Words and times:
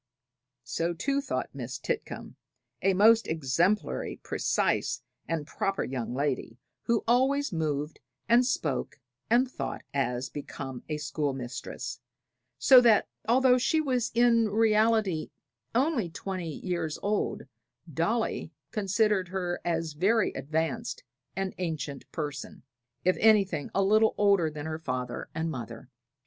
So, 0.63 0.95
too, 0.95 1.21
thought 1.21 1.53
Miss 1.53 1.77
Titcome, 1.77 2.35
a 2.81 2.95
most 2.95 3.27
exemplary, 3.27 4.19
precise 4.23 5.03
and 5.27 5.45
proper 5.45 5.83
young 5.83 6.15
lady, 6.15 6.57
who 6.85 7.03
always 7.07 7.53
moved 7.53 7.99
and 8.27 8.43
spoke 8.43 8.99
and 9.29 9.47
thought 9.47 9.83
as 9.93 10.27
became 10.31 10.81
a 10.89 10.97
schoolmistress, 10.97 11.99
so 12.57 12.81
that, 12.81 13.09
although 13.29 13.59
she 13.59 13.79
was 13.79 14.09
in 14.15 14.49
reality 14.49 15.29
only 15.75 16.09
twenty 16.09 16.49
years 16.49 16.97
old, 17.03 17.43
Dolly 17.93 18.51
considered 18.71 19.27
her 19.27 19.61
as 19.63 19.93
a 19.93 19.99
very 19.99 20.31
advanced 20.31 21.03
and 21.35 21.53
ancient 21.59 22.11
person 22.11 22.63
if 23.05 23.17
anything, 23.19 23.69
a 23.75 23.83
little 23.83 24.15
older 24.17 24.49
than 24.49 24.65
her 24.65 24.79
father 24.79 25.29
and 25.35 25.51
mother. 25.51 25.89